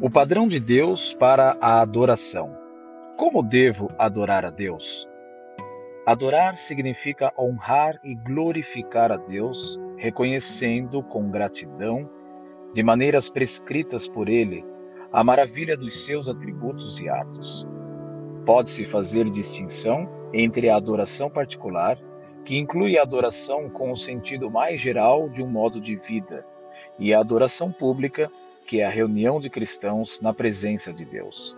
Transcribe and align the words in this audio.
O 0.00 0.10
padrão 0.10 0.48
de 0.48 0.58
Deus 0.58 1.14
para 1.14 1.56
a 1.60 1.80
adoração. 1.80 2.58
Como 3.16 3.44
devo 3.44 3.88
adorar 3.96 4.44
a 4.44 4.50
Deus? 4.50 5.08
Adorar 6.04 6.56
significa 6.56 7.32
honrar 7.38 7.96
e 8.02 8.12
glorificar 8.16 9.12
a 9.12 9.16
Deus, 9.16 9.78
reconhecendo 9.96 11.00
com 11.00 11.30
gratidão, 11.30 12.10
de 12.72 12.82
maneiras 12.82 13.30
prescritas 13.30 14.08
por 14.08 14.28
Ele, 14.28 14.64
a 15.12 15.22
maravilha 15.22 15.76
dos 15.76 16.04
seus 16.04 16.28
atributos 16.28 16.98
e 16.98 17.08
atos. 17.08 17.64
Pode-se 18.44 18.84
fazer 18.84 19.30
distinção 19.30 20.08
entre 20.32 20.68
a 20.68 20.76
adoração 20.76 21.30
particular, 21.30 21.96
que 22.44 22.58
inclui 22.58 22.98
a 22.98 23.02
adoração 23.02 23.70
com 23.70 23.92
o 23.92 23.96
sentido 23.96 24.50
mais 24.50 24.80
geral 24.80 25.28
de 25.28 25.40
um 25.40 25.48
modo 25.48 25.80
de 25.80 25.94
vida, 25.94 26.44
e 26.98 27.14
a 27.14 27.20
adoração 27.20 27.70
pública, 27.70 28.28
que 28.64 28.80
é 28.80 28.86
a 28.86 28.90
reunião 28.90 29.38
de 29.38 29.50
cristãos 29.50 30.20
na 30.20 30.32
presença 30.32 30.92
de 30.92 31.04
Deus. 31.04 31.56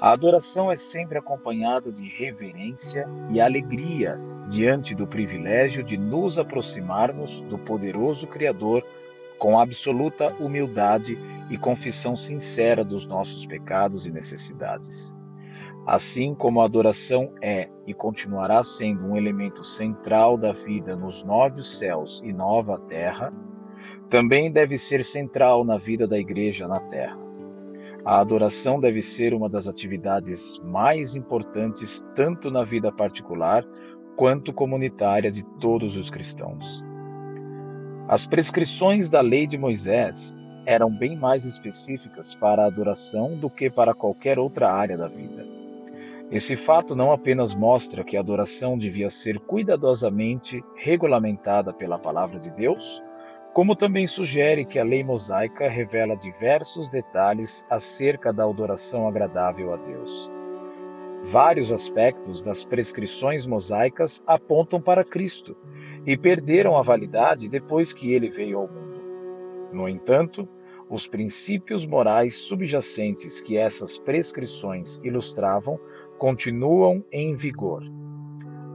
A 0.00 0.12
adoração 0.12 0.72
é 0.72 0.76
sempre 0.76 1.18
acompanhada 1.18 1.92
de 1.92 2.08
reverência 2.08 3.06
e 3.30 3.40
alegria 3.40 4.18
diante 4.48 4.94
do 4.94 5.06
privilégio 5.06 5.84
de 5.84 5.96
nos 5.96 6.38
aproximarmos 6.38 7.42
do 7.42 7.58
poderoso 7.58 8.26
Criador 8.26 8.82
com 9.38 9.58
absoluta 9.58 10.34
humildade 10.40 11.18
e 11.50 11.56
confissão 11.56 12.16
sincera 12.16 12.84
dos 12.84 13.06
nossos 13.06 13.46
pecados 13.46 14.06
e 14.06 14.10
necessidades. 14.10 15.16
Assim 15.86 16.34
como 16.34 16.60
a 16.60 16.64
adoração 16.64 17.32
é 17.42 17.68
e 17.86 17.94
continuará 17.94 18.62
sendo 18.62 19.06
um 19.06 19.16
elemento 19.16 19.64
central 19.64 20.36
da 20.36 20.52
vida 20.52 20.96
nos 20.96 21.22
novos 21.22 21.78
céus 21.78 22.20
e 22.24 22.32
nova 22.32 22.78
terra, 22.78 23.32
também 24.08 24.50
deve 24.50 24.76
ser 24.78 25.04
central 25.04 25.64
na 25.64 25.76
vida 25.76 26.06
da 26.06 26.18
igreja 26.18 26.66
na 26.66 26.80
terra. 26.80 27.18
A 28.04 28.18
adoração 28.18 28.80
deve 28.80 29.02
ser 29.02 29.34
uma 29.34 29.48
das 29.48 29.68
atividades 29.68 30.58
mais 30.64 31.14
importantes 31.14 32.04
tanto 32.14 32.50
na 32.50 32.64
vida 32.64 32.90
particular 32.90 33.64
quanto 34.16 34.52
comunitária 34.52 35.30
de 35.30 35.44
todos 35.58 35.96
os 35.96 36.10
cristãos. 36.10 36.82
As 38.08 38.26
prescrições 38.26 39.08
da 39.08 39.20
lei 39.20 39.46
de 39.46 39.56
Moisés 39.56 40.34
eram 40.66 40.90
bem 40.90 41.16
mais 41.16 41.44
específicas 41.44 42.34
para 42.34 42.62
a 42.62 42.66
adoração 42.66 43.38
do 43.38 43.48
que 43.48 43.70
para 43.70 43.94
qualquer 43.94 44.38
outra 44.38 44.72
área 44.72 44.96
da 44.96 45.08
vida. 45.08 45.46
Esse 46.30 46.56
fato 46.56 46.94
não 46.94 47.10
apenas 47.10 47.54
mostra 47.54 48.04
que 48.04 48.16
a 48.16 48.20
adoração 48.20 48.78
devia 48.78 49.10
ser 49.10 49.40
cuidadosamente 49.40 50.62
regulamentada 50.76 51.72
pela 51.72 51.98
palavra 51.98 52.38
de 52.38 52.52
Deus, 52.52 53.02
como 53.52 53.74
também 53.74 54.06
sugere 54.06 54.64
que 54.64 54.78
a 54.78 54.84
lei 54.84 55.02
mosaica 55.02 55.68
revela 55.68 56.16
diversos 56.16 56.88
detalhes 56.88 57.64
acerca 57.68 58.32
da 58.32 58.44
adoração 58.44 59.08
agradável 59.08 59.72
a 59.72 59.76
Deus. 59.76 60.30
Vários 61.22 61.72
aspectos 61.72 62.42
das 62.42 62.64
prescrições 62.64 63.44
mosaicas 63.44 64.22
apontam 64.26 64.80
para 64.80 65.04
Cristo 65.04 65.56
e 66.06 66.16
perderam 66.16 66.78
a 66.78 66.82
validade 66.82 67.48
depois 67.48 67.92
que 67.92 68.12
ele 68.12 68.30
veio 68.30 68.58
ao 68.58 68.68
mundo. 68.68 69.00
No 69.72 69.88
entanto, 69.88 70.48
os 70.88 71.06
princípios 71.06 71.86
morais 71.86 72.36
subjacentes 72.36 73.40
que 73.40 73.56
essas 73.56 73.98
prescrições 73.98 74.98
ilustravam 75.04 75.78
continuam 76.18 77.04
em 77.12 77.34
vigor. 77.34 77.82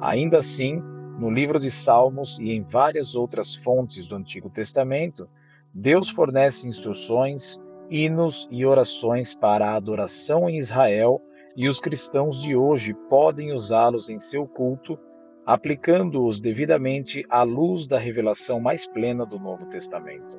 Ainda 0.00 0.38
assim, 0.38 0.82
no 1.18 1.30
livro 1.30 1.60
de 1.60 1.70
Salmos 1.70 2.38
e 2.38 2.52
em 2.52 2.62
várias 2.62 3.14
outras 3.14 3.54
fontes 3.54 4.06
do 4.06 4.16
Antigo 4.16 4.50
Testamento, 4.50 5.28
Deus 5.72 6.10
fornece 6.10 6.68
instruções, 6.68 7.58
hinos 7.90 8.48
e 8.50 8.64
orações 8.64 9.34
para 9.34 9.70
a 9.70 9.76
adoração 9.76 10.48
em 10.48 10.58
Israel 10.58 11.20
e 11.56 11.68
os 11.68 11.80
cristãos 11.80 12.42
de 12.42 12.56
hoje 12.56 12.94
podem 13.08 13.52
usá-los 13.52 14.08
em 14.08 14.18
seu 14.18 14.46
culto, 14.46 14.98
aplicando-os 15.46 16.40
devidamente 16.40 17.24
à 17.30 17.42
luz 17.42 17.86
da 17.86 17.98
revelação 17.98 18.58
mais 18.60 18.86
plena 18.86 19.24
do 19.24 19.36
Novo 19.36 19.66
Testamento. 19.66 20.38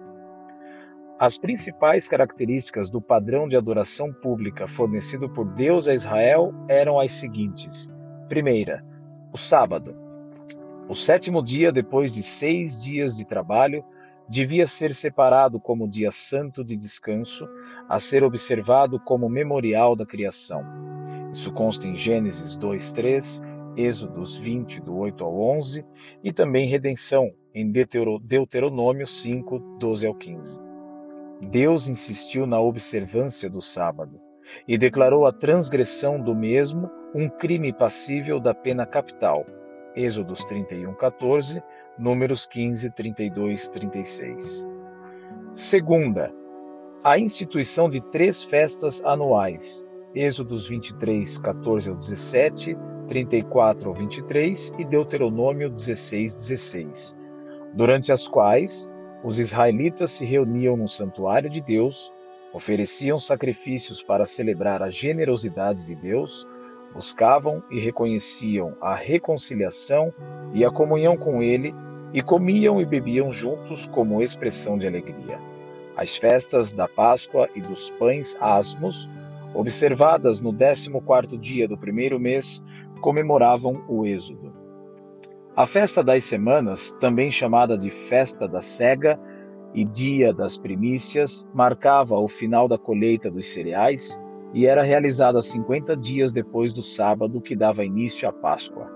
As 1.18 1.38
principais 1.38 2.10
características 2.10 2.90
do 2.90 3.02
padrão 3.02 3.48
de 3.48 3.56
adoração 3.56 4.12
pública 4.12 4.68
fornecido 4.68 5.30
por 5.30 5.46
Deus 5.46 5.88
a 5.88 5.94
Israel 5.94 6.54
eram 6.68 7.00
as 7.00 7.14
seguintes: 7.14 7.90
primeira, 8.28 8.84
o 9.34 9.38
sábado. 9.38 10.05
O 10.88 10.94
sétimo 10.94 11.42
dia, 11.42 11.72
depois 11.72 12.14
de 12.14 12.22
seis 12.22 12.84
dias 12.84 13.18
de 13.18 13.26
trabalho, 13.26 13.84
devia 14.30 14.68
ser 14.68 14.94
separado 14.94 15.60
como 15.60 15.88
dia 15.88 16.12
santo 16.12 16.64
de 16.64 16.76
descanso, 16.76 17.48
a 17.90 18.00
ser 18.00 18.24
observado 18.24 19.00
como 19.00 19.28
memorial 19.28 19.96
da 19.96 20.06
criação. 20.06 20.64
Isso 21.32 21.52
consta 21.52 21.88
em 21.88 21.96
Gênesis 21.96 22.56
2:3, 22.56 23.42
Êxodos 23.76 24.38
20 24.38 24.80
do 24.80 24.96
8 24.96 25.24
ao 25.24 25.42
11 25.58 25.84
e 26.24 26.32
também 26.32 26.68
redenção 26.68 27.34
em 27.54 27.70
Deuteronômio 27.70 29.08
5, 29.08 29.78
12 29.80 30.08
ao 30.08 30.14
15. 30.14 30.62
Deus 31.50 31.88
insistiu 31.88 32.46
na 32.46 32.60
observância 32.60 33.50
do 33.50 33.62
sábado 33.62 34.20
e 34.68 34.78
declarou 34.78 35.26
a 35.26 35.34
transgressão 35.34 36.22
do 36.22 36.36
mesmo 36.36 36.92
um 37.14 37.28
crime 37.28 37.74
passível 37.74 38.40
da 38.40 38.54
pena 38.54 38.86
capital 38.86 39.46
Êxodos 39.96 40.44
31, 40.44 40.94
14, 40.94 41.64
Números 41.98 42.46
15, 42.46 42.92
32, 42.92 43.70
36. 43.70 44.68
Segunda, 45.54 46.34
a 47.02 47.18
instituição 47.18 47.90
de 47.90 48.02
três 48.02 48.44
festas 48.44 49.02
anuais, 49.06 49.86
Êxodos 50.14 50.68
23, 50.68 51.38
14 51.38 51.90
ao 51.90 51.96
17, 51.96 52.78
34 53.08 53.88
ao 53.88 53.94
23 53.94 54.74
e 54.78 54.84
Deuteronômio 54.84 55.70
16, 55.70 56.36
16, 56.36 57.16
durante 57.74 58.12
as 58.12 58.28
quais 58.28 58.90
os 59.24 59.40
israelitas 59.40 60.12
se 60.12 60.26
reuniam 60.26 60.76
no 60.76 60.88
santuário 60.88 61.50
de 61.50 61.62
Deus, 61.62 62.12
ofereciam 62.54 63.18
sacrifícios 63.18 64.04
para 64.04 64.26
celebrar 64.26 64.84
a 64.84 64.90
generosidade 64.90 65.86
de 65.88 65.96
Deus, 65.96 66.46
buscavam 66.96 67.62
e 67.70 67.78
reconheciam 67.78 68.78
a 68.80 68.96
reconciliação 68.96 70.14
e 70.54 70.64
a 70.64 70.72
comunhão 70.72 71.18
com 71.18 71.44
Ele 71.44 71.76
e 72.14 72.22
comiam 72.22 72.80
e 72.80 72.86
bebiam 72.86 73.34
juntos 73.34 73.86
como 73.90 74.22
expressão 74.22 74.78
de 74.78 74.88
alegria. 74.88 75.38
As 75.98 76.16
festas 76.16 76.72
da 76.72 76.88
Páscoa 76.88 77.50
e 77.54 77.60
dos 77.60 77.90
pães 77.92 78.38
asmos, 78.40 79.10
observadas 79.54 80.40
no 80.40 80.54
14º 80.54 81.38
dia 81.38 81.68
do 81.68 81.78
primeiro 81.78 82.18
mês, 82.18 82.64
comemoravam 83.02 83.84
o 83.90 84.06
Êxodo. 84.06 84.54
A 85.56 85.66
festa 85.66 86.02
das 86.02 86.24
semanas, 86.24 86.96
também 87.00 87.30
chamada 87.30 87.78
de 87.78 87.90
Festa 87.90 88.48
da 88.48 88.62
Cega 88.62 89.20
e 89.74 89.84
Dia 89.84 90.34
das 90.34 90.58
Primícias, 90.58 91.46
marcava 91.54 92.18
o 92.18 92.28
final 92.28 92.68
da 92.68 92.78
colheita 92.78 93.30
dos 93.30 93.48
cereais 93.48 94.20
e 94.56 94.66
era 94.66 94.84
realizada 94.84 95.42
50 95.42 95.98
dias 95.98 96.32
depois 96.32 96.72
do 96.72 96.82
sábado 96.82 97.42
que 97.42 97.58
dava 97.58 97.84
início 97.84 98.28
à 98.28 98.32
Páscoa. 98.32 98.90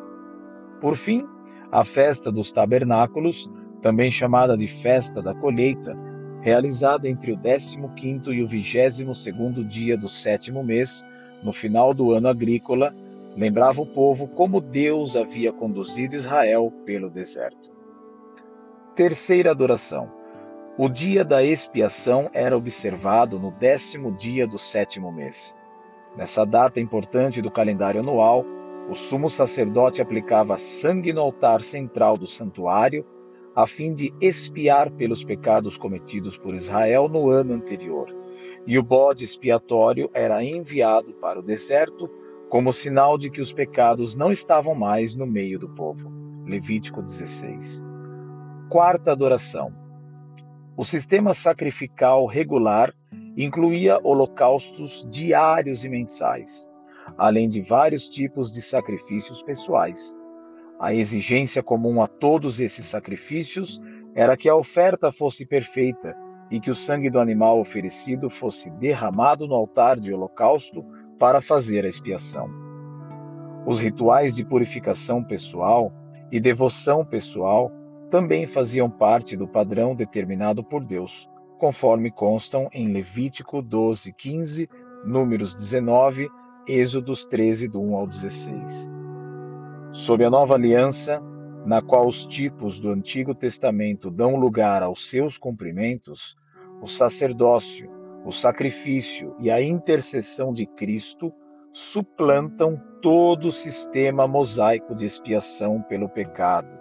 Por 0.80 0.96
fim, 0.96 1.28
a 1.70 1.84
festa 1.84 2.32
dos 2.32 2.50
tabernáculos, 2.50 3.52
também 3.82 4.10
chamada 4.10 4.56
de 4.56 4.68
festa 4.68 5.22
da 5.22 5.36
colheita, 5.36 6.00
realizada 6.40 7.10
entre 7.10 7.34
o 7.34 7.38
15º 7.38 8.34
e 8.34 8.42
o 8.42 8.48
22º 8.48 9.68
dia 9.68 9.98
do 9.98 10.08
sétimo 10.08 10.64
mês, 10.64 11.04
no 11.44 11.52
final 11.52 11.94
do 11.94 12.14
ano 12.14 12.30
agrícola, 12.30 12.96
lembrava 13.36 13.82
o 13.82 13.86
povo 13.86 14.30
como 14.30 14.62
Deus 14.62 15.18
havia 15.18 15.52
conduzido 15.52 16.16
Israel 16.16 16.72
pelo 16.86 17.10
deserto. 17.10 17.70
Terceira 18.96 19.52
adoração. 19.52 20.19
O 20.82 20.88
dia 20.88 21.26
da 21.26 21.44
expiação 21.44 22.30
era 22.32 22.56
observado 22.56 23.38
no 23.38 23.52
décimo 23.52 24.14
dia 24.14 24.48
do 24.48 24.58
sétimo 24.58 25.12
mês. 25.12 25.54
Nessa 26.16 26.46
data 26.46 26.80
importante 26.80 27.42
do 27.42 27.52
calendário 27.52 28.00
anual, 28.00 28.46
o 28.90 28.96
sumo 28.96 29.30
sacerdote 29.30 30.02
aplicava 30.02 30.58
sangue 30.58 31.12
no 31.12 31.20
altar 31.20 31.62
central 31.62 32.18
do 32.18 32.26
santuário, 32.26 33.06
a 33.54 33.68
fim 33.68 33.94
de 33.94 34.14
expiar 34.22 34.90
pelos 34.90 35.22
pecados 35.22 35.78
cometidos 35.78 36.38
por 36.38 36.56
Israel 36.56 37.10
no 37.10 37.30
ano 37.30 37.56
anterior. 37.56 38.08
E 38.66 38.80
o 38.80 38.82
bode 38.82 39.26
expiatório 39.26 40.10
era 40.14 40.42
enviado 40.42 41.14
para 41.16 41.42
o 41.42 41.44
deserto 41.44 42.10
como 42.48 42.72
sinal 42.72 43.18
de 43.18 43.30
que 43.30 43.42
os 43.42 43.52
pecados 43.52 44.16
não 44.16 44.32
estavam 44.32 44.74
mais 44.74 45.14
no 45.14 45.28
meio 45.28 45.60
do 45.60 45.68
povo. 45.68 46.10
Levítico 46.46 47.02
16. 47.02 47.84
Quarta 48.70 49.12
adoração 49.12 49.89
o 50.80 50.84
sistema 50.86 51.34
sacrificial 51.34 52.26
regular 52.26 52.94
incluía 53.36 54.00
holocaustos 54.02 55.06
diários 55.10 55.84
e 55.84 55.90
mensais, 55.90 56.70
além 57.18 57.50
de 57.50 57.60
vários 57.62 58.08
tipos 58.08 58.54
de 58.54 58.62
sacrifícios 58.62 59.44
pessoais. 59.44 60.16
A 60.80 60.94
exigência 60.94 61.62
comum 61.62 62.02
a 62.02 62.08
todos 62.08 62.62
esses 62.62 62.86
sacrifícios 62.86 63.82
era 64.16 64.38
que 64.38 64.48
a 64.48 64.56
oferta 64.56 65.12
fosse 65.12 65.46
perfeita 65.46 66.16
e 66.50 66.62
que 66.62 66.72
o 66.72 66.76
sangue 66.76 67.10
do 67.10 67.20
animal 67.20 67.60
oferecido 67.60 68.30
fosse 68.30 68.70
derramado 68.70 69.50
no 69.50 69.56
altar 69.56 70.00
de 70.00 70.14
holocausto 70.14 70.82
para 71.20 71.42
fazer 71.42 71.84
a 71.84 71.90
expiação. 71.90 72.50
Os 73.68 73.82
rituais 73.82 74.34
de 74.34 74.46
purificação 74.46 75.26
pessoal 75.26 75.92
e 76.32 76.40
devoção 76.40 77.04
pessoal 77.04 77.70
também 78.10 78.46
faziam 78.46 78.90
parte 78.90 79.38
do 79.38 79.48
padrão 79.48 79.96
determinado 79.96 80.64
por 80.64 80.84
Deus, 80.84 81.30
conforme 81.58 82.10
constam 82.10 82.68
em 82.74 82.92
Levítico 82.92 83.62
12, 83.62 84.14
15, 84.14 84.70
Números 85.06 85.54
19, 85.54 86.30
Êxodos 86.68 87.26
13, 87.26 87.68
do 87.68 87.82
1 87.82 87.96
ao 87.96 88.08
16. 88.08 88.92
Sob 89.92 90.24
a 90.24 90.30
nova 90.30 90.56
aliança, 90.56 91.22
na 91.66 91.82
qual 91.82 92.08
os 92.08 92.26
tipos 92.26 92.80
do 92.80 92.90
Antigo 92.90 93.36
Testamento 93.36 94.10
dão 94.10 94.36
lugar 94.36 94.82
aos 94.82 95.10
seus 95.10 95.38
cumprimentos, 95.38 96.36
o 96.82 96.88
sacerdócio, 96.88 97.90
o 98.26 98.32
sacrifício 98.32 99.36
e 99.40 99.52
a 99.52 99.62
intercessão 99.62 100.54
de 100.54 100.66
Cristo 100.66 101.34
suplantam 101.74 102.82
todo 103.02 103.50
o 103.50 103.52
sistema 103.52 104.28
mosaico 104.28 104.96
de 104.96 105.06
expiação 105.06 105.82
pelo 105.82 106.10
pecado. 106.10 106.79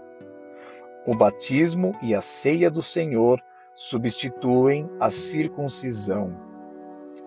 O 1.09 1.17
batismo 1.17 1.97
e 2.03 2.15
a 2.15 2.21
ceia 2.21 2.71
do 2.71 2.83
Senhor 2.83 3.43
substituem 3.75 4.87
a 5.01 5.09
circuncisão 5.09 6.37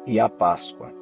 e 0.05 0.19
a 0.19 0.29
Páscoa. 0.29 0.93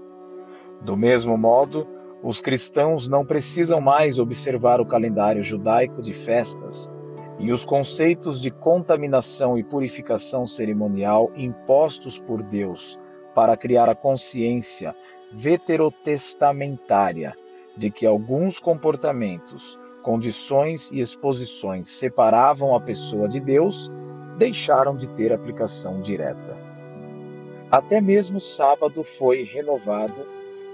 Do 0.80 0.96
mesmo 0.96 1.38
modo, 1.38 1.86
os 2.24 2.40
cristãos 2.40 3.10
não 3.10 3.26
precisam 3.26 3.82
mais 3.82 4.18
observar 4.18 4.80
o 4.80 4.86
calendário 4.86 5.44
judaico 5.44 6.02
de 6.02 6.14
festas 6.14 6.90
e 7.38 7.52
os 7.52 7.66
conceitos 7.66 8.42
de 8.42 8.50
contaminação 8.50 9.58
e 9.58 9.64
purificação 9.64 10.48
cerimonial 10.48 11.34
impostos 11.36 12.18
por 12.18 12.42
Deus 12.42 12.98
para 13.36 13.58
criar 13.58 13.90
a 13.90 13.96
consciência 13.96 14.96
veterotestamentária 15.34 17.36
de 17.76 17.92
que 17.92 18.06
alguns 18.06 18.58
comportamentos, 18.58 19.78
condições 20.02 20.90
e 20.92 21.00
exposições 21.00 21.90
separavam 21.90 22.76
a 22.76 22.82
pessoa 22.82 23.28
de 23.28 23.40
Deus, 23.40 23.92
deixaram 24.38 24.96
de 24.96 25.10
ter 25.10 25.34
aplicação 25.34 26.02
direta. 26.02 26.58
Até 27.70 28.02
mesmo 28.02 28.38
o 28.38 28.42
sábado 28.42 29.04
foi 29.04 29.44
renovado 29.44 30.26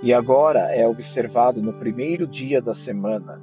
e 0.01 0.13
agora 0.13 0.73
é 0.73 0.87
observado 0.87 1.61
no 1.61 1.73
primeiro 1.73 2.27
dia 2.27 2.61
da 2.61 2.73
semana, 2.73 3.41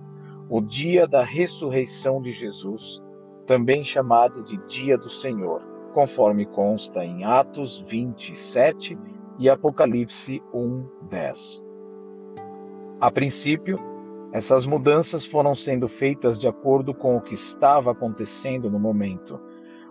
o 0.49 0.61
dia 0.61 1.06
da 1.06 1.23
ressurreição 1.23 2.20
de 2.23 2.31
Jesus, 2.31 3.02
também 3.46 3.82
chamado 3.82 4.43
de 4.43 4.56
Dia 4.67 4.96
do 4.96 5.08
Senhor, 5.08 5.62
conforme 5.93 6.46
consta 6.46 7.05
em 7.05 7.25
Atos 7.25 7.81
27 7.81 8.99
e 9.38 9.50
Apocalipse 9.50 10.43
1, 10.55 10.87
10. 11.11 11.64
A 13.00 13.11
princípio, 13.11 13.79
essas 14.32 14.64
mudanças 14.64 15.26
foram 15.26 15.55
sendo 15.55 15.87
feitas 15.87 16.38
de 16.38 16.49
acordo 16.49 16.94
com 16.94 17.17
o 17.17 17.20
que 17.20 17.34
estava 17.34 17.93
acontecendo 17.93 18.70
no 18.70 18.81
momento, 18.81 19.38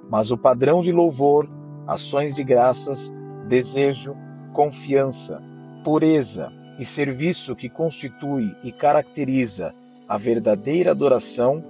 mas 0.10 0.32
o 0.32 0.38
padrão 0.38 0.82
de 0.82 0.92
louvor, 0.92 1.48
ações 1.86 2.36
de 2.36 2.44
graças, 2.44 3.14
desejo, 3.48 4.16
confiança, 4.52 5.40
pureza 5.84 6.52
e 6.80 6.84
serviço 6.84 7.56
que 7.56 7.70
constitui 7.70 8.56
e 8.64 8.72
caracteriza 8.72 9.76
a 10.08 10.18
verdadeira 10.18 10.90
adoração 10.90 11.64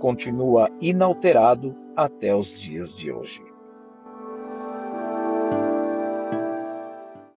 continua 0.00 0.68
inalterado 0.80 1.74
até 1.96 2.34
os 2.34 2.52
dias 2.52 2.94
de 2.94 3.12
hoje. 3.12 3.40